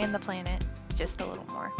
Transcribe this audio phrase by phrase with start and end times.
[0.00, 0.64] and the planet
[0.96, 1.70] just a little more.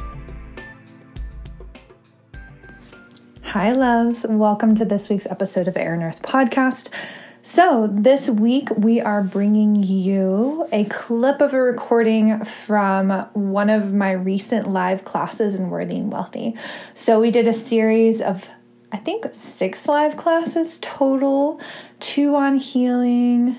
[3.45, 4.27] Hi, loves.
[4.29, 6.89] Welcome to this week's episode of Air and Earth podcast.
[7.41, 13.95] So, this week we are bringing you a clip of a recording from one of
[13.95, 16.55] my recent live classes in Worthy and Wealthy.
[16.93, 18.47] So, we did a series of
[18.93, 21.59] I think six live classes total,
[22.01, 23.57] two on healing,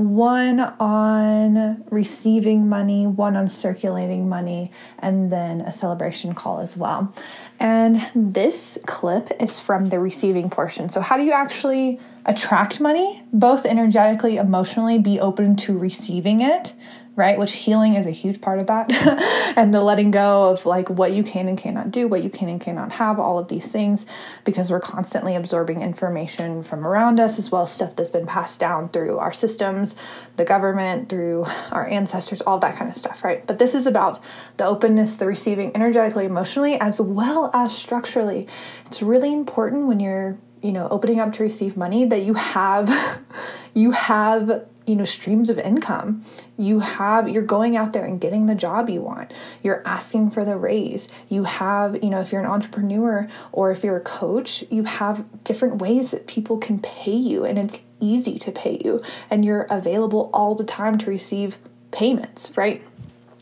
[0.00, 7.14] one on receiving money, one on circulating money, and then a celebration call as well.
[7.58, 10.88] And this clip is from the receiving portion.
[10.88, 16.74] So, how do you actually attract money, both energetically, emotionally, be open to receiving it?
[17.16, 17.38] Right?
[17.38, 18.90] Which healing is a huge part of that.
[19.56, 22.48] and the letting go of like what you can and cannot do, what you can
[22.48, 24.06] and cannot have, all of these things,
[24.44, 28.60] because we're constantly absorbing information from around us as well as stuff that's been passed
[28.60, 29.94] down through our systems,
[30.36, 33.46] the government, through our ancestors, all that kind of stuff, right?
[33.46, 34.18] But this is about
[34.56, 38.46] the openness, the receiving energetically, emotionally, as well as structurally.
[38.86, 43.20] It's really important when you're you know opening up to receive money that you have
[43.74, 46.24] you have you know streams of income
[46.58, 50.44] you have you're going out there and getting the job you want you're asking for
[50.44, 54.64] the raise you have you know if you're an entrepreneur or if you're a coach
[54.68, 59.00] you have different ways that people can pay you and it's easy to pay you
[59.30, 61.56] and you're available all the time to receive
[61.92, 62.82] payments right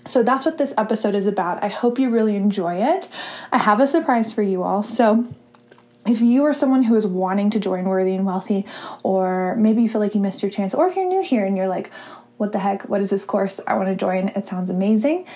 [0.06, 1.62] so that's what this episode is about.
[1.62, 3.08] I hope you really enjoy it.
[3.52, 4.82] I have a surprise for you all.
[4.82, 5.28] So
[6.08, 8.64] if you are someone who is wanting to join Worthy and Wealthy,
[9.02, 11.56] or maybe you feel like you missed your chance, or if you're new here and
[11.56, 11.90] you're like,
[12.38, 13.60] what the heck, what is this course?
[13.66, 14.28] I want to join.
[14.28, 15.26] It sounds amazing.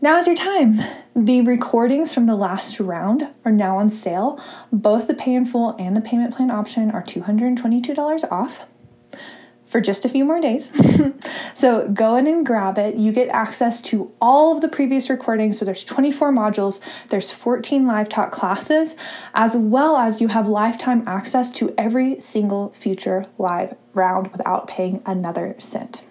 [0.00, 0.80] Now is your time.
[1.14, 4.42] The recordings from the last round are now on sale.
[4.72, 8.66] Both the pay in full and the payment plan option are $222 off
[9.66, 10.70] for just a few more days.
[11.54, 12.96] so go in and grab it.
[12.96, 15.58] You get access to all of the previous recordings.
[15.58, 18.94] So there's 24 modules, there's 14 live talk classes,
[19.34, 25.02] as well as you have lifetime access to every single future live round without paying
[25.06, 26.02] another cent.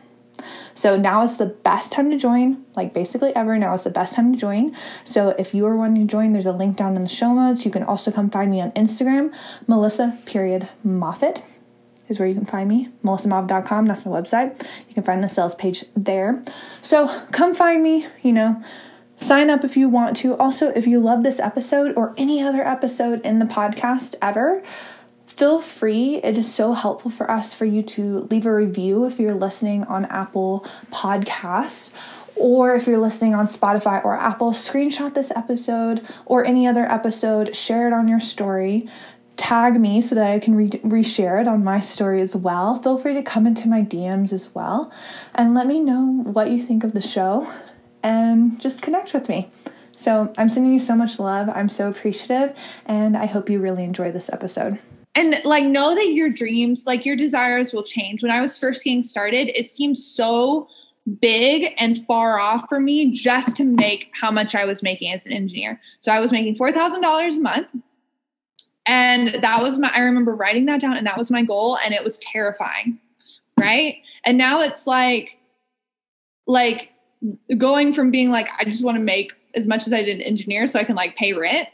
[0.73, 3.57] So now is the best time to join, like basically ever.
[3.57, 4.75] Now is the best time to join.
[5.05, 7.65] So if you are wanting to join, there's a link down in the show notes.
[7.65, 9.33] You can also come find me on Instagram,
[9.67, 11.41] Melissa period Moffat
[12.07, 12.89] is where you can find me.
[13.03, 14.61] melissamoffat.com, that's my website.
[14.87, 16.43] You can find the sales page there.
[16.81, 18.61] So come find me, you know,
[19.17, 20.35] sign up if you want to.
[20.37, 24.63] Also, if you love this episode or any other episode in the podcast ever,
[25.25, 26.17] feel free.
[26.17, 29.83] It is so helpful for us for you to leave a review if you're listening
[29.85, 31.91] on Apple Podcasts
[32.35, 37.55] or if you're listening on Spotify or Apple, screenshot this episode or any other episode,
[37.55, 38.89] share it on your story
[39.37, 42.81] tag me so that I can re- reshare it on my story as well.
[42.81, 44.91] Feel free to come into my DMs as well
[45.33, 47.51] and let me know what you think of the show
[48.03, 49.49] and just connect with me.
[49.95, 51.49] So, I'm sending you so much love.
[51.49, 52.53] I'm so appreciative,
[52.85, 54.77] and I hope you really enjoy this episode.
[55.15, 58.21] And like, know that your dreams, like your desires will change.
[58.21, 60.67] When I was first getting started, it seemed so
[61.21, 65.25] big and far off for me just to make how much I was making as
[65.25, 65.79] an engineer.
[66.01, 67.71] So, I was making $4,000 a month
[68.85, 71.93] and that was my, I remember writing that down and that was my goal and
[71.93, 72.99] it was terrifying.
[73.57, 73.97] Right.
[74.25, 75.37] And now it's like,
[76.47, 76.89] like
[77.57, 80.67] going from being like, I just want to make as much as I did engineer
[80.67, 81.69] so I can like pay rent.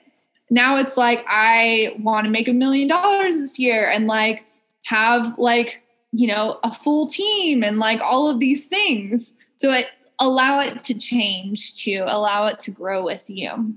[0.49, 4.45] Now it's like, I want to make a million dollars this year and like
[4.83, 9.33] have like, you know, a full team and like all of these things.
[9.57, 13.75] So it allow it to change to allow it to grow with you.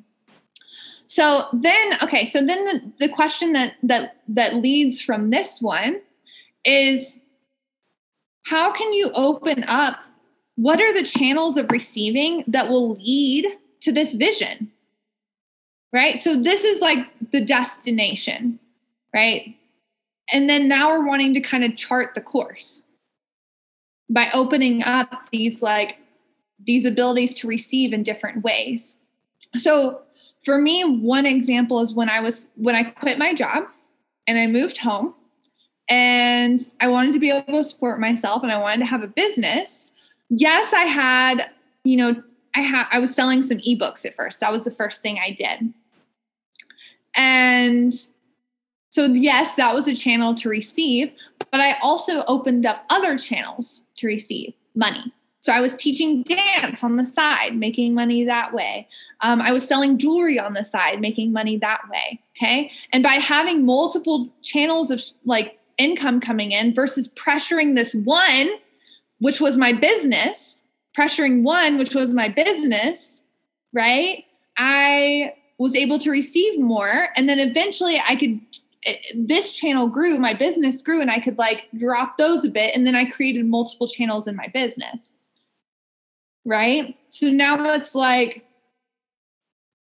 [1.06, 6.01] So then, okay, so then the, the question that that that leads from this one
[6.65, 7.19] is
[8.47, 9.99] how can you open up
[10.56, 13.47] what are the channels of receiving that will lead
[13.81, 14.71] to this vision?
[15.93, 16.21] Right?
[16.21, 18.59] So this is like the destination,
[19.12, 19.56] right?
[20.33, 22.83] And then now we're wanting to kind of chart the course
[24.09, 25.99] by opening up these like
[26.65, 28.97] these abilities to receive in different ways.
[29.56, 30.03] So
[30.44, 33.64] for me, one example is when I was when I quit my job
[34.26, 35.14] and I moved home
[35.88, 39.08] and I wanted to be able to support myself and I wanted to have a
[39.08, 39.91] business.
[40.29, 41.50] Yes, I had,
[41.85, 42.23] you know,
[42.55, 44.41] I had I was selling some ebooks at first.
[44.41, 45.73] That was the first thing I did.
[47.17, 47.94] And
[48.91, 51.11] so yes, that was a channel to receive,
[51.50, 55.12] but I also opened up other channels to receive money.
[55.44, 58.88] So I was teaching dance on the side, making money that way.
[59.20, 62.19] Um, I was selling jewelry on the side, making money that way.
[62.35, 62.73] Okay.
[62.94, 68.52] And by having multiple channels of like income coming in versus pressuring this one,
[69.19, 70.62] which was my business,
[70.99, 73.23] pressuring one, which was my business,
[73.75, 74.25] right?
[74.56, 77.11] I was able to receive more.
[77.19, 78.41] And then eventually I could,
[79.14, 82.75] this channel grew, my business grew, and I could like drop those a bit.
[82.75, 85.19] And then I created multiple channels in my business.
[86.44, 86.96] Right.
[87.11, 88.44] So now it's like,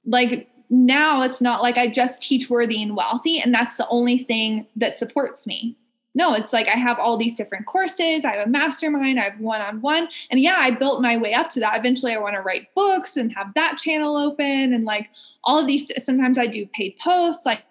[0.04, 4.18] like now it's not like I just teach worthy and wealthy, and that's the only
[4.18, 5.76] thing that supports me
[6.14, 8.24] no, it's like I have all these different courses.
[8.24, 9.20] I have a mastermind.
[9.20, 10.08] I have one on one.
[10.30, 11.78] And yeah, I built my way up to that.
[11.78, 15.08] Eventually, I want to write books and have that channel open and like
[15.44, 15.90] all of these.
[16.04, 17.46] Sometimes I do paid posts.
[17.46, 17.62] Like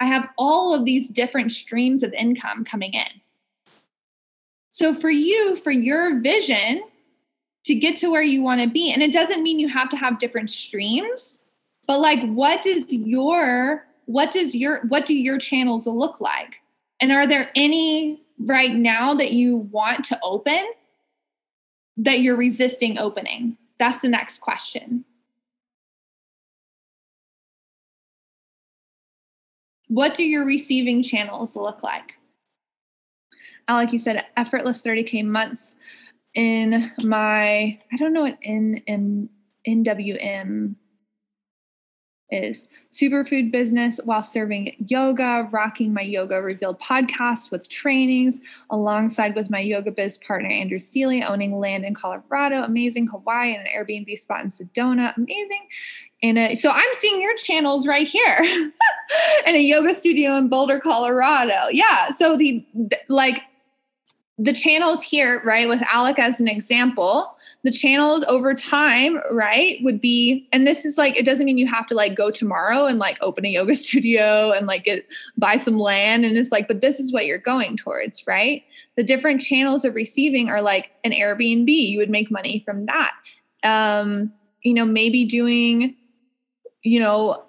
[0.00, 3.20] I have all of these different streams of income coming in.
[4.70, 6.82] So for you, for your vision
[7.64, 9.96] to get to where you want to be, and it doesn't mean you have to
[9.96, 11.40] have different streams,
[11.86, 16.56] but like what does your what does your what do your channels look like?
[17.00, 20.64] And are there any right now that you want to open
[21.96, 23.56] that you're resisting opening?
[23.78, 25.04] That's the next question.
[29.88, 32.14] What do your receiving channels look like?
[33.68, 35.76] Like you said, effortless 30K months
[36.34, 39.28] in my, I don't know what N, M,
[39.66, 40.74] NWM
[42.30, 48.40] is superfood business while serving yoga, rocking my yoga revealed podcast with trainings
[48.70, 53.66] alongside with my yoga biz partner Andrew Seeley, owning land in Colorado, amazing Hawaii and
[53.66, 55.66] an Airbnb spot in Sedona, amazing.
[56.22, 58.38] And a, so I'm seeing your channels right here
[59.46, 61.68] in a yoga studio in Boulder, Colorado.
[61.72, 62.10] Yeah.
[62.12, 62.64] So the
[63.08, 63.42] like
[64.40, 70.00] the channels here, right, with Alec as an example, the channels over time, right, would
[70.00, 72.98] be, and this is like, it doesn't mean you have to like go tomorrow and
[72.98, 75.06] like open a yoga studio and like get,
[75.36, 76.24] buy some land.
[76.24, 78.64] And it's like, but this is what you're going towards, right?
[78.96, 81.68] The different channels of receiving are like an Airbnb.
[81.68, 83.12] You would make money from that.
[83.62, 84.32] Um,
[84.62, 85.96] you know, maybe doing,
[86.82, 87.44] you know,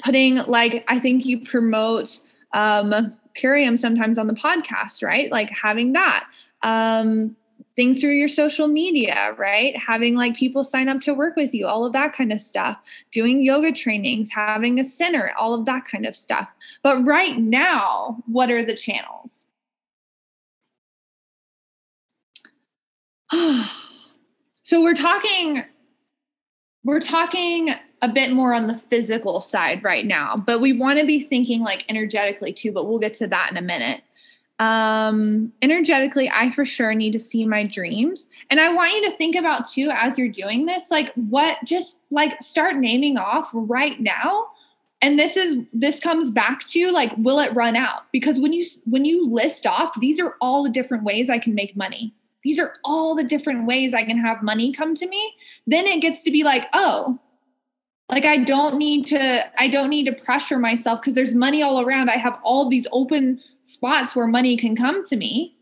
[0.00, 2.18] putting like, I think you promote,
[2.54, 5.30] um, Purium sometimes on the podcast, right?
[5.30, 6.26] Like having that.
[6.62, 7.36] Um,
[7.76, 9.76] things through your social media, right?
[9.76, 12.76] Having like people sign up to work with you, all of that kind of stuff.
[13.12, 16.48] Doing yoga trainings, having a center, all of that kind of stuff.
[16.82, 19.46] But right now, what are the channels?
[24.62, 25.62] so we're talking
[26.82, 27.70] we're talking
[28.02, 31.60] a bit more on the physical side right now, but we want to be thinking
[31.62, 34.02] like energetically too, but we'll get to that in a minute.
[34.60, 38.28] Um, energetically, I for sure need to see my dreams.
[38.50, 42.00] And I want you to think about too, as you're doing this, like what just
[42.10, 44.48] like start naming off right now.
[45.00, 48.10] And this is this comes back to like, will it run out?
[48.12, 51.54] Because when you when you list off, these are all the different ways I can
[51.54, 52.12] make money.
[52.42, 55.34] These are all the different ways I can have money come to me.
[55.68, 57.18] Then it gets to be like, oh,
[58.08, 61.80] like i don't need to i don't need to pressure myself because there's money all
[61.80, 62.10] around.
[62.10, 65.56] I have all these open spots where money can come to me.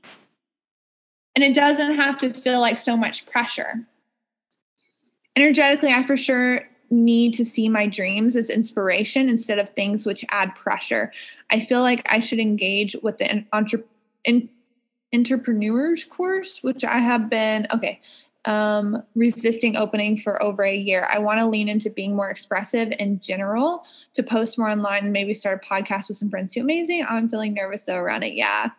[1.34, 3.86] And it doesn't have to feel like so much pressure.
[5.34, 10.24] Energetically i for sure need to see my dreams as inspiration instead of things which
[10.30, 11.12] add pressure.
[11.50, 13.84] I feel like i should engage with the entre-
[14.24, 14.48] in,
[15.14, 18.00] entrepreneurs course which i have been okay
[18.46, 21.06] um, resisting opening for over a year.
[21.10, 23.84] I want to lean into being more expressive in general,
[24.14, 26.60] to post more online, and maybe start a podcast with some friends too.
[26.60, 27.04] Amazing.
[27.08, 28.34] I'm feeling nervous though around it.
[28.34, 28.70] Yeah.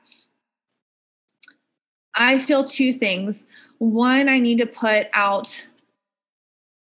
[2.15, 3.45] I feel two things.
[3.77, 5.61] One, I need to put out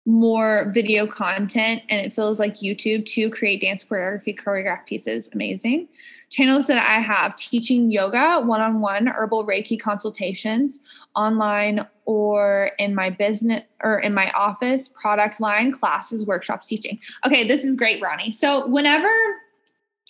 [0.06, 5.28] more video content, and it feels like YouTube to create dance choreography, choreograph pieces.
[5.32, 5.88] Amazing
[6.30, 10.80] channels that I have teaching yoga, one on one, herbal Reiki consultations
[11.14, 16.98] online or in my business or in my office, product line, classes, workshops, teaching.
[17.26, 18.32] Okay, this is great, Ronnie.
[18.32, 19.10] So, whenever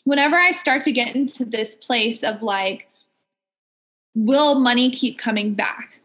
[0.04, 2.88] whenever I start to get into this place of like,
[4.14, 6.00] will money keep coming back?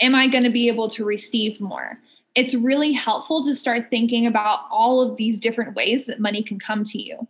[0.00, 1.98] Am I going to be able to receive more?
[2.34, 6.58] It's really helpful to start thinking about all of these different ways that money can
[6.58, 7.28] come to you.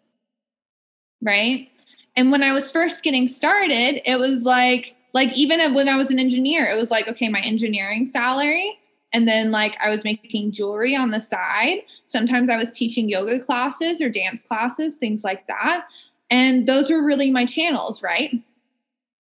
[1.22, 1.70] Right?
[2.18, 6.10] And when I was first getting started, it was like, like even when I was
[6.10, 8.76] an engineer, it was like, okay, my engineering salary
[9.12, 11.78] And then, like, I was making jewelry on the side.
[12.04, 15.86] Sometimes I was teaching yoga classes or dance classes, things like that.
[16.30, 18.34] And those were really my channels, right?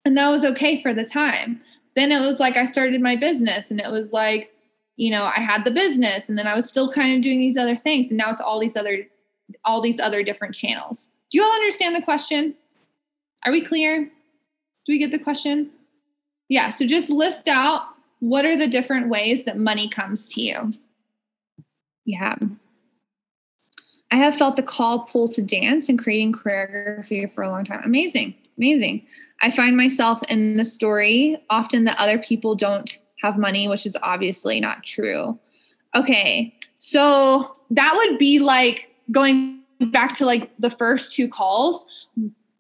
[0.04, 1.60] And that was okay for the time.
[1.96, 4.52] Then it was like I started my business and it was like,
[4.96, 7.56] you know, I had the business and then I was still kind of doing these
[7.56, 8.10] other things.
[8.10, 9.06] And now it's all these other,
[9.64, 11.08] all these other different channels.
[11.30, 12.54] Do you all understand the question?
[13.44, 14.04] Are we clear?
[14.04, 14.10] Do
[14.88, 15.70] we get the question?
[16.48, 16.70] Yeah.
[16.70, 17.82] So just list out
[18.20, 20.74] what are the different ways that money comes to you?
[22.04, 22.36] Yeah.
[24.10, 27.82] I have felt the call pull to dance and creating choreography for a long time.
[27.84, 28.34] Amazing.
[28.58, 29.06] Amazing.
[29.42, 33.96] I find myself in the story often that other people don't have money, which is
[34.02, 35.38] obviously not true.
[35.94, 36.54] Okay.
[36.78, 41.86] So that would be like going back to like the first two calls.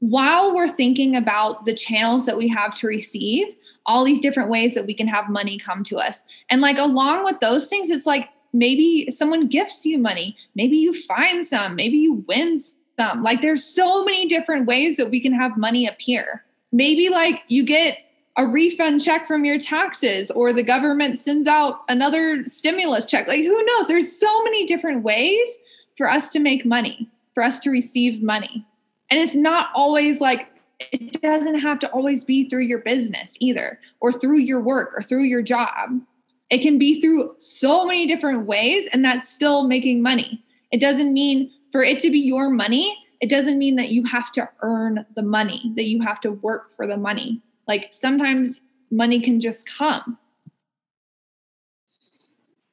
[0.00, 3.54] While we're thinking about the channels that we have to receive,
[3.86, 6.24] all these different ways that we can have money come to us.
[6.48, 10.92] And like along with those things, it's like maybe someone gifts you money, maybe you
[11.02, 12.60] find some, maybe you win
[12.98, 13.22] some.
[13.22, 16.44] Like there's so many different ways that we can have money appear.
[16.72, 17.98] Maybe like you get
[18.36, 23.28] a refund check from your taxes or the government sends out another stimulus check.
[23.28, 23.88] Like who knows?
[23.88, 25.58] There's so many different ways
[25.96, 28.64] for us to make money, for us to receive money.
[29.10, 30.48] And it's not always like
[30.92, 35.02] it doesn't have to always be through your business either, or through your work, or
[35.02, 36.00] through your job.
[36.48, 40.42] It can be through so many different ways, and that's still making money.
[40.72, 44.32] It doesn't mean for it to be your money, it doesn't mean that you have
[44.32, 47.42] to earn the money, that you have to work for the money.
[47.68, 50.18] Like sometimes money can just come.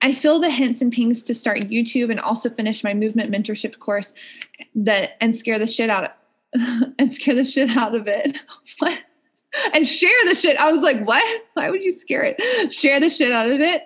[0.02, 3.80] I feel the hints and pings to start YouTube and also finish my movement mentorship
[3.80, 4.14] course
[4.76, 6.12] that and scare the shit out of
[7.00, 8.40] and scare the shit out of it.
[8.80, 9.00] What?
[9.74, 10.58] And share the shit.
[10.58, 11.42] I was like, what?
[11.54, 12.72] Why would you scare it?
[12.72, 13.84] Share the shit out of it.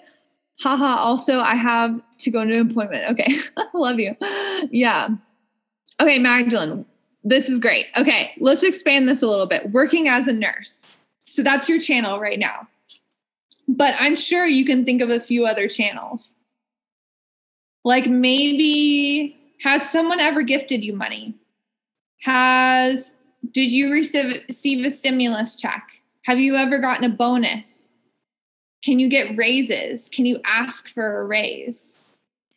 [0.60, 0.96] Haha.
[0.98, 3.10] Also, I have to go into appointment.
[3.12, 3.38] Okay.
[3.74, 4.16] Love you.
[4.72, 5.10] Yeah.
[6.02, 6.86] Okay, Magdalene,
[7.24, 7.86] this is great.
[7.96, 9.72] Okay, let's expand this a little bit.
[9.72, 10.86] Working as a nurse.
[11.20, 12.68] So that's your channel right now.
[13.68, 16.36] But I'm sure you can think of a few other channels.
[17.84, 21.36] Like maybe, has someone ever gifted you money?
[22.22, 23.16] Has
[23.52, 26.02] did you receive, receive a stimulus check?
[26.24, 27.98] Have you ever gotten a bonus?
[28.84, 30.10] Can you get raises?
[30.10, 32.10] Can you ask for a raise?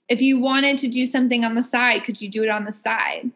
[0.08, 2.72] If you wanted to do something on the side, could you do it on the
[2.72, 3.30] side?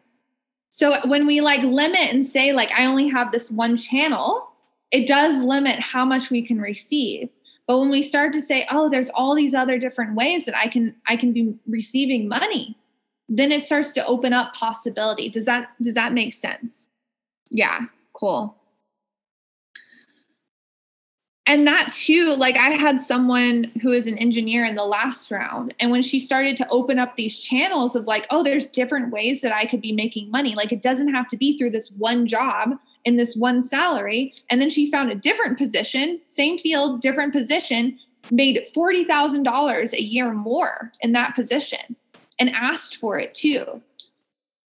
[0.69, 4.51] So when we like limit and say like I only have this one channel,
[4.91, 7.29] it does limit how much we can receive.
[7.67, 10.67] But when we start to say, "Oh, there's all these other different ways that I
[10.67, 12.77] can I can be receiving money,"
[13.29, 15.29] then it starts to open up possibility.
[15.29, 16.87] Does that does that make sense?
[17.49, 18.55] Yeah, cool.
[21.45, 25.73] And that too, like I had someone who is an engineer in the last round.
[25.79, 29.41] And when she started to open up these channels of like, oh, there's different ways
[29.41, 30.53] that I could be making money.
[30.53, 34.35] Like it doesn't have to be through this one job in this one salary.
[34.51, 37.97] And then she found a different position, same field, different position,
[38.29, 41.95] made $40,000 a year more in that position
[42.39, 43.81] and asked for it too.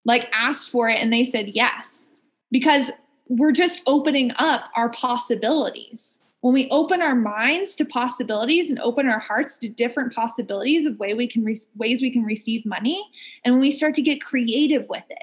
[0.05, 2.07] Like asked for it and they said yes.
[2.51, 2.91] Because
[3.29, 6.19] we're just opening up our possibilities.
[6.41, 10.99] When we open our minds to possibilities and open our hearts to different possibilities of
[10.99, 13.05] way we can re- ways we can receive money,
[13.45, 15.23] and when we start to get creative with it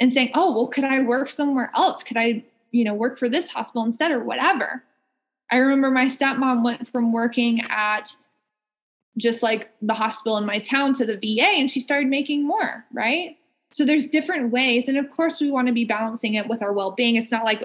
[0.00, 2.02] and saying, "Oh, well, could I work somewhere else?
[2.02, 2.42] Could I,
[2.72, 4.82] you know, work for this hospital instead or whatever?"
[5.52, 8.16] I remember my stepmom went from working at
[9.16, 12.84] just like the hospital in my town to the VA and she started making more,
[12.92, 13.36] right?
[13.72, 14.88] So there's different ways.
[14.88, 17.16] And of course, we want to be balancing it with our well being.
[17.16, 17.62] It's not like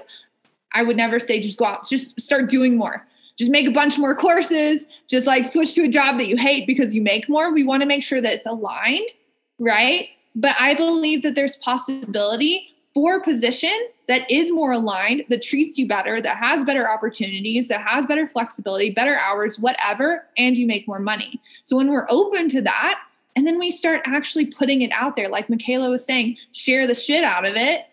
[0.72, 3.06] I would never say just go out, just start doing more.
[3.36, 6.66] Just make a bunch more courses, just like switch to a job that you hate
[6.66, 7.52] because you make more.
[7.52, 9.08] We want to make sure that it's aligned,
[9.58, 10.08] right?
[10.34, 13.76] But I believe that there's possibility for a position
[14.08, 18.26] that is more aligned, that treats you better, that has better opportunities, that has better
[18.26, 21.40] flexibility, better hours, whatever, and you make more money.
[21.64, 23.00] So when we're open to that,
[23.36, 26.94] and then we start actually putting it out there, like Michaela was saying, share the
[26.96, 27.86] shit out of it,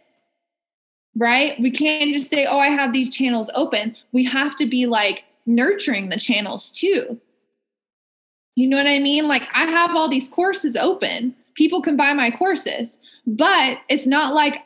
[1.16, 1.60] right?
[1.60, 3.96] We can't just say, oh, I have these channels open.
[4.12, 7.20] We have to be like nurturing the channels too.
[8.56, 9.28] You know what I mean?
[9.28, 11.36] Like I have all these courses open.
[11.54, 14.64] People can buy my courses, but it's not like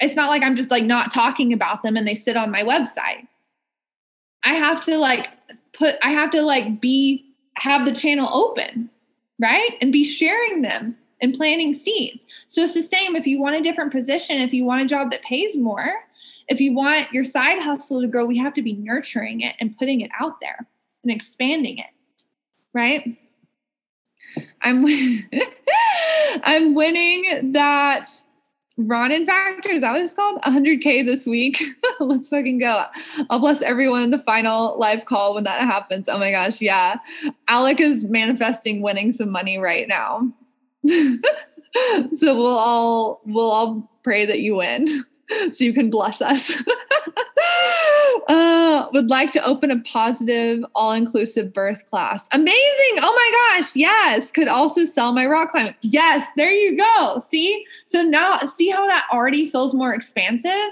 [0.00, 2.62] it's not like I'm just like not talking about them and they sit on my
[2.62, 3.26] website.
[4.44, 5.28] I have to like
[5.72, 7.24] put I have to like be
[7.56, 8.90] have the channel open,
[9.40, 9.70] right?
[9.80, 12.26] And be sharing them and planting seeds.
[12.48, 15.10] So it's the same if you want a different position, if you want a job
[15.10, 15.92] that pays more,
[16.48, 19.76] if you want your side hustle to grow, we have to be nurturing it and
[19.76, 20.66] putting it out there
[21.02, 21.86] and expanding it.
[22.72, 23.16] right?
[24.62, 24.84] I'm
[26.42, 28.08] I'm winning that
[28.76, 29.70] Ronin factor.
[29.70, 30.40] Is that what it's called?
[30.42, 31.62] 100K this week.
[32.00, 32.84] Let's fucking go.
[33.30, 36.08] I'll bless everyone in the final live call when that happens.
[36.08, 36.60] Oh my gosh.
[36.60, 36.96] Yeah.
[37.48, 40.28] Alec is manifesting winning some money right now.
[42.14, 44.86] so we'll all we'll all pray that you win
[45.52, 46.52] so you can bless us.
[48.28, 52.28] Uh, would like to open a positive, all inclusive birth class.
[52.32, 52.98] Amazing.
[53.00, 53.76] Oh my gosh.
[53.76, 54.30] Yes.
[54.30, 55.74] Could also sell my rock climbing.
[55.82, 56.26] Yes.
[56.36, 57.18] There you go.
[57.18, 57.64] See?
[57.86, 60.70] So now, see how that already feels more expansive?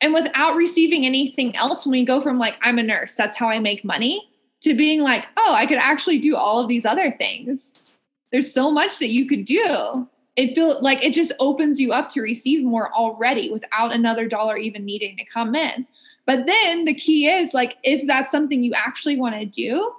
[0.00, 3.48] And without receiving anything else, when we go from like, I'm a nurse, that's how
[3.48, 4.28] I make money,
[4.60, 7.90] to being like, oh, I could actually do all of these other things.
[8.30, 10.06] There's so much that you could do
[10.38, 14.56] it feels like it just opens you up to receive more already without another dollar
[14.56, 15.84] even needing to come in.
[16.28, 19.94] But then the key is like if that's something you actually want to do,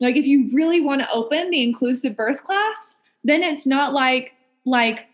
[0.00, 4.32] like if you really want to open the inclusive birth class, then it's not like
[4.64, 5.04] like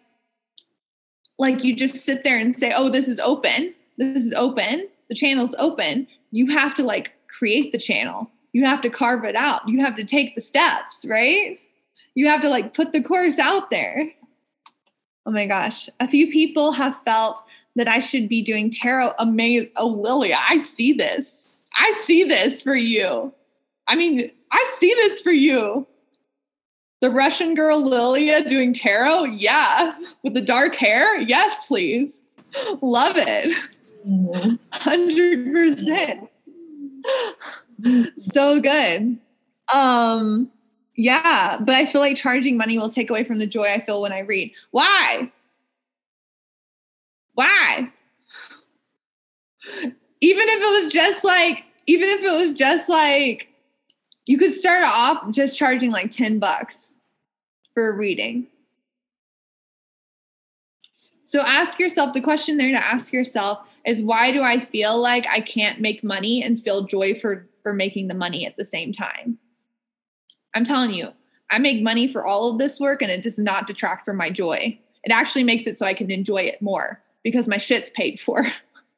[1.40, 3.74] like you just sit there and say, "Oh, this is open.
[3.98, 4.86] This is open.
[5.08, 8.30] The channel's open." You have to like create the channel.
[8.52, 9.68] You have to carve it out.
[9.68, 11.58] You have to take the steps, right?
[12.14, 14.08] You have to like put the course out there.
[15.26, 15.88] Oh my gosh.
[15.98, 17.42] A few people have felt
[17.76, 19.12] that I should be doing tarot.
[19.18, 19.70] Amazing.
[19.76, 21.56] Oh, Lilia, I see this.
[21.74, 23.32] I see this for you.
[23.86, 25.86] I mean, I see this for you.
[27.00, 29.24] The Russian girl Lilia doing tarot?
[29.24, 29.94] Yeah.
[30.22, 31.20] With the dark hair?
[31.20, 32.22] Yes, please.
[32.80, 33.52] Love it.
[34.06, 36.28] 100%.
[38.16, 39.18] so good.
[39.72, 40.50] Um
[40.96, 44.00] yeah, but I feel like charging money will take away from the joy I feel
[44.00, 44.52] when I read.
[44.70, 45.30] Why?
[47.34, 47.90] Why?
[50.20, 53.48] Even if it was just like, even if it was just like,
[54.26, 56.96] you could start off just charging like 10 bucks
[57.74, 58.46] for a reading.
[61.24, 65.26] So ask yourself the question there to ask yourself is why do I feel like
[65.26, 68.92] I can't make money and feel joy for for making the money at the same
[68.92, 69.38] time?
[70.54, 71.08] I'm telling you,
[71.50, 74.30] I make money for all of this work and it does not detract from my
[74.30, 74.78] joy.
[75.02, 78.46] It actually makes it so I can enjoy it more because my shit's paid for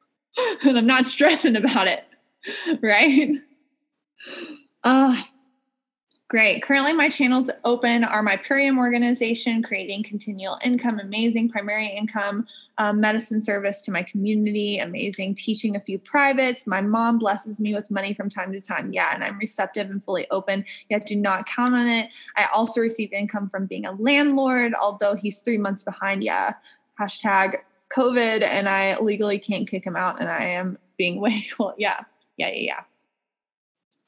[0.63, 2.03] and I'm not stressing about it.
[2.81, 3.31] Right?
[4.83, 5.21] Uh,
[6.29, 6.61] Great.
[6.61, 12.45] Currently, my channels open are my Purium organization, creating continual income, amazing primary income,
[12.77, 16.67] um, medicine service to my community, amazing teaching a few privates.
[16.67, 18.91] My mom blesses me with money from time to time.
[18.91, 22.09] Yeah, and I'm receptive and fully open, yet do not count on it.
[22.35, 26.25] I also receive income from being a landlord, although he's three months behind.
[26.25, 26.55] Yeah.
[26.99, 27.59] Hashtag
[27.95, 31.73] COVID, and I legally can't kick him out, and I am being way cool.
[31.77, 32.01] Yeah.
[32.37, 32.49] Yeah.
[32.49, 32.61] Yeah.
[32.61, 32.79] Yeah.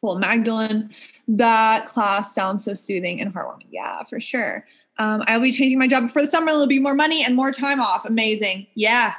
[0.02, 0.94] Well, Magdalene,
[1.28, 3.68] that class sounds so soothing and heartwarming.
[3.70, 4.66] Yeah, for sure.
[4.98, 6.52] Um, I'll be changing my job before the summer.
[6.52, 8.06] There'll be more money and more time off.
[8.06, 8.68] Amazing.
[8.76, 9.14] Yeah.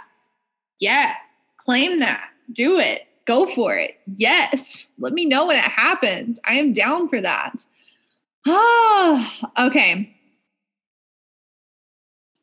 [0.78, 1.14] Yeah.
[1.58, 2.30] Claim that.
[2.52, 3.06] Do it.
[3.26, 3.98] Go for it.
[4.06, 4.88] Yes.
[4.98, 6.40] Let me know when it happens.
[6.46, 7.64] I am down for that.
[8.46, 10.14] Ah, okay.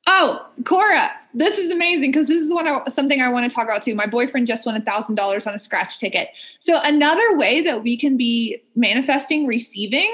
[0.09, 3.83] Oh, Cora, this is amazing because this is one something I want to talk about
[3.83, 3.93] too.
[3.93, 6.29] My boyfriend just won thousand dollars on a scratch ticket.
[6.59, 10.09] So another way that we can be manifesting receiving,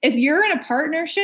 [0.00, 1.22] if you're in a partnership,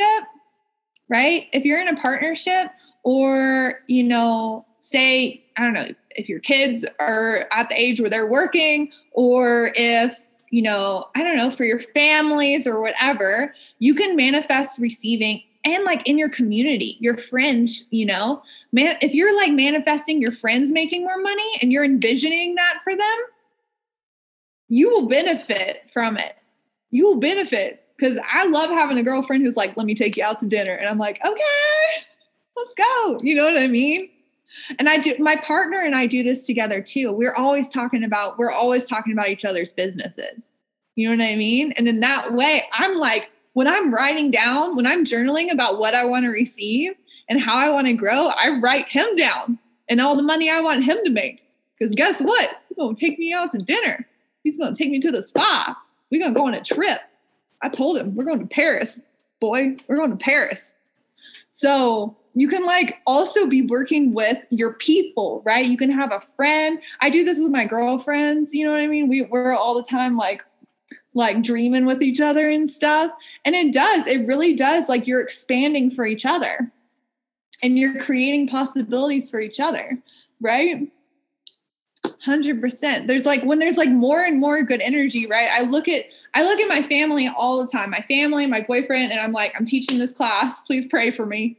[1.09, 1.49] right?
[1.55, 2.69] If you're in a partnership,
[3.03, 8.11] or you know, say I don't know, if your kids are at the age where
[8.11, 10.15] they're working, or if
[10.51, 15.85] you know, I don't know, for your families or whatever, you can manifest receiving and
[15.85, 20.71] like in your community, your friends, you know, man, if you're like manifesting your friends
[20.71, 23.19] making more money and you're envisioning that for them,
[24.69, 26.37] you will benefit from it.
[26.91, 30.25] You will benefit because I love having a girlfriend who's like, let me take you
[30.25, 30.75] out to dinner.
[30.75, 32.05] And I'm like, okay,
[32.57, 33.19] let's go.
[33.23, 34.11] You know what I mean?
[34.79, 37.13] And I do, my partner and I do this together too.
[37.13, 40.53] We're always talking about, we're always talking about each other's businesses.
[40.95, 41.73] You know what I mean?
[41.73, 45.95] And in that way, I'm like, when I'm writing down, when I'm journaling about what
[45.95, 46.93] I want to receive
[47.29, 50.61] and how I want to grow, I write him down and all the money I
[50.61, 51.43] want him to make.
[51.79, 52.51] Because guess what?
[52.69, 54.07] He's going to take me out to dinner.
[54.45, 55.77] He's going to take me to the spa.
[56.11, 57.01] We're going to go on a trip.
[57.63, 58.99] I told him, we're going to Paris,
[59.41, 59.77] boy.
[59.89, 60.73] We're going to Paris.
[61.53, 65.67] So you can like also be working with your people, right?
[65.67, 66.81] You can have a friend.
[67.01, 68.55] I do this with my girlfriends.
[68.55, 69.09] You know what I mean?
[69.09, 70.43] We, we're all the time like,
[71.15, 73.11] like dreaming with each other and stuff.
[73.45, 74.89] And it does, it really does.
[74.89, 76.73] Like you're expanding for each other
[77.63, 79.99] and you're creating possibilities for each other,
[80.41, 80.89] right?
[82.27, 86.07] 100% there's like when there's like more and more good energy right i look at
[86.35, 89.53] i look at my family all the time my family my boyfriend and i'm like
[89.57, 91.57] i'm teaching this class please pray for me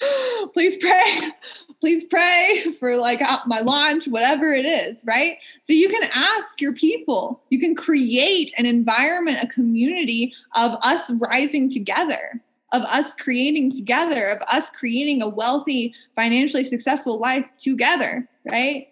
[0.52, 1.30] please pray
[1.80, 5.36] please pray for like uh, my launch whatever it is right?
[5.60, 7.42] So you can ask your people.
[7.50, 12.40] You can create an environment a community of us rising together
[12.72, 18.88] of us creating together of us creating a wealthy financially successful life together right?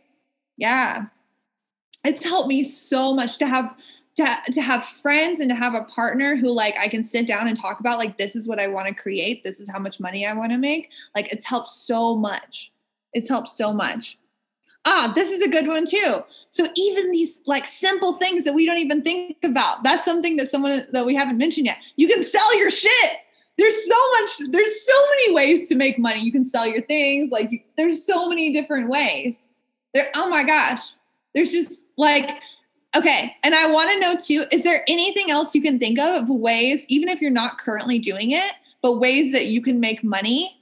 [0.56, 1.06] Yeah.
[2.04, 3.76] It's helped me so much to have
[4.16, 7.46] to, to have friends and to have a partner who like I can sit down
[7.46, 10.00] and talk about like this is what I want to create, this is how much
[10.00, 10.90] money I want to make.
[11.14, 12.72] Like it's helped so much.
[13.12, 14.18] It's helped so much.
[14.84, 16.24] Ah, this is a good one too.
[16.50, 19.82] So even these like simple things that we don't even think about.
[19.84, 21.78] That's something that someone that we haven't mentioned yet.
[21.96, 23.10] You can sell your shit.
[23.58, 26.20] There's so much there's so many ways to make money.
[26.20, 29.48] You can sell your things like you, there's so many different ways.
[29.94, 30.92] There oh my gosh.
[31.34, 32.30] There's just like
[32.96, 33.36] Okay.
[33.42, 36.28] And I want to know too is there anything else you can think of, of
[36.28, 40.57] ways, even if you're not currently doing it, but ways that you can make money?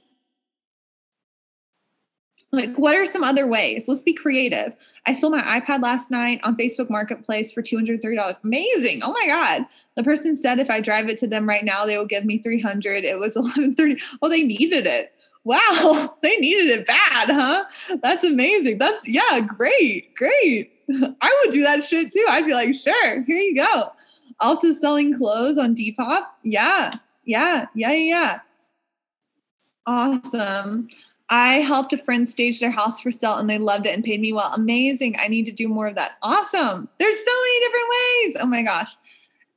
[2.57, 3.87] Like, what are some other ways?
[3.87, 4.73] Let's be creative.
[5.05, 8.37] I sold my iPad last night on Facebook Marketplace for $230.
[8.43, 9.01] Amazing.
[9.03, 9.67] Oh my God.
[9.95, 12.39] The person said if I drive it to them right now, they will give me
[12.39, 13.05] 300.
[13.05, 14.01] It was 1130.
[14.21, 15.13] Oh, they needed it.
[15.43, 16.15] Wow.
[16.23, 17.63] They needed it bad, huh?
[18.01, 18.79] That's amazing.
[18.79, 20.13] That's, yeah, great.
[20.15, 20.71] Great.
[21.21, 22.25] I would do that shit too.
[22.27, 23.91] I'd be like, sure, here you go.
[24.39, 26.23] Also selling clothes on Depop.
[26.43, 26.91] Yeah,
[27.23, 28.39] yeah, yeah, yeah.
[29.85, 30.89] Awesome.
[31.29, 34.21] I helped a friend stage their house for sale and they loved it and paid
[34.21, 34.53] me well.
[34.53, 35.17] Amazing.
[35.19, 36.11] I need to do more of that.
[36.21, 36.87] Awesome.
[36.99, 38.37] There's so many different ways.
[38.39, 38.95] Oh my gosh.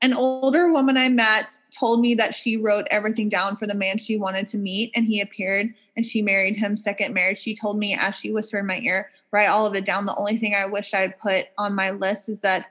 [0.03, 3.99] An older woman I met told me that she wrote everything down for the man
[3.99, 7.39] she wanted to meet and he appeared and she married him second marriage.
[7.39, 10.07] She told me as she whispered in my ear, write all of it down.
[10.07, 12.67] The only thing I wish I'd put on my list is that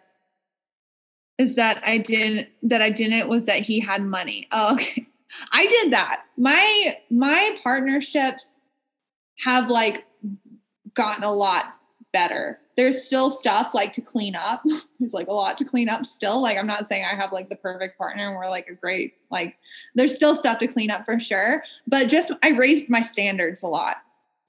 [1.37, 4.47] is that I didn't that I didn't was that he had money.
[4.51, 5.07] Oh, okay.
[5.51, 6.25] I did that.
[6.37, 8.58] My my partnerships
[9.39, 10.05] have like
[10.93, 11.75] gotten a lot
[12.11, 12.59] better.
[12.75, 14.63] There's still stuff like to clean up.
[14.99, 16.41] There's like a lot to clean up still.
[16.41, 19.15] Like I'm not saying I have like the perfect partner and we're like a great
[19.31, 19.57] like
[19.95, 23.67] there's still stuff to clean up for sure, but just I raised my standards a
[23.67, 23.97] lot.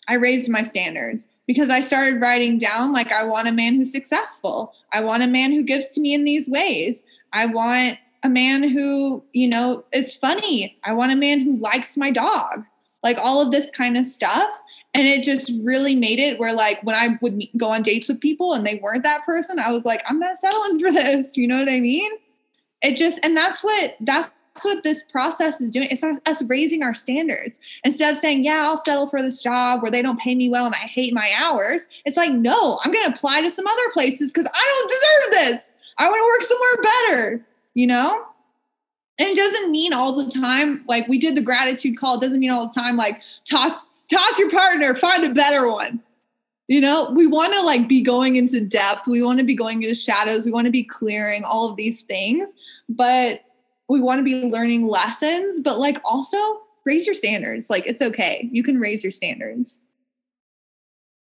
[0.08, 3.92] I raised my standards because I started writing down like I want a man who's
[3.92, 4.72] successful.
[4.92, 7.04] I want a man who gives to me in these ways.
[7.32, 10.78] I want a man who, you know, is funny.
[10.84, 12.64] I want a man who likes my dog.
[13.02, 14.50] Like all of this kind of stuff.
[14.92, 18.20] And it just really made it where like when I would go on dates with
[18.20, 21.36] people and they weren't that person, I was like, I'm not settling for this.
[21.36, 22.10] You know what I mean?
[22.82, 24.30] It just and that's what that's
[24.62, 25.88] what this process is doing.
[25.90, 27.60] It's us raising our standards.
[27.84, 30.66] Instead of saying, yeah, I'll settle for this job where they don't pay me well
[30.66, 31.88] and I hate my hours.
[32.04, 35.54] It's like, no, I'm going to apply to some other places because I don't deserve
[35.54, 35.64] this.
[35.98, 38.24] I want to work somewhere better, you know?
[39.18, 42.40] And it doesn't mean all the time, like we did the gratitude call, it doesn't
[42.40, 46.02] mean all the time, like toss, toss your partner, find a better one.
[46.68, 49.08] You know, we want to like be going into depth.
[49.08, 50.44] We want to be going into shadows.
[50.44, 52.54] We want to be clearing all of these things.
[52.88, 53.40] But
[53.88, 56.38] we want to be learning lessons, but like also
[56.86, 57.70] raise your standards.
[57.70, 58.48] Like it's okay.
[58.52, 59.80] You can raise your standards.